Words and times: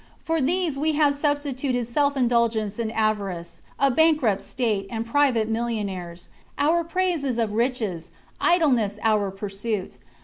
For 0.23 0.41
these 0.41 0.79
we 0.79 0.93
have 0.93 1.13
substituted 1.13 1.85
self 1.87 2.15
indul 2.15 2.51
gence 2.51 2.79
and 2.79 2.91
avarice, 2.93 3.61
a 3.79 3.91
bankrupt 3.91 4.41
state 4.41 4.87
and 4.89 5.05
private 5.05 5.47
mil 5.47 5.65
lionaires. 5.65 6.27
Our 6.57 6.83
praise 6.83 7.23
is 7.23 7.37
of 7.37 7.53
riches; 7.53 8.09
idleness 8.39 8.97
our 9.03 9.29
pursuit. 9.29 9.99